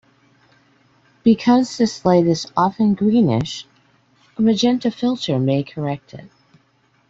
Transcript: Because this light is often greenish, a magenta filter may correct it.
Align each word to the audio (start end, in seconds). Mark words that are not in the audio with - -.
Because 1.21 1.77
this 1.77 2.03
light 2.03 2.25
is 2.25 2.51
often 2.57 2.95
greenish, 2.95 3.67
a 4.35 4.41
magenta 4.41 4.89
filter 4.89 5.37
may 5.37 5.61
correct 5.61 6.15
it. 6.15 6.27